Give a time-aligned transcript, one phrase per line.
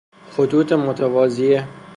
[0.31, 1.67] خطوط متوازیه